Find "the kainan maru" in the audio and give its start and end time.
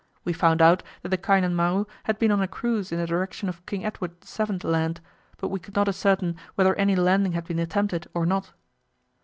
1.09-1.85